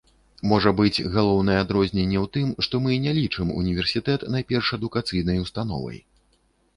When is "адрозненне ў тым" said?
1.65-2.47